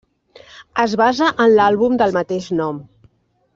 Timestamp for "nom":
2.63-2.81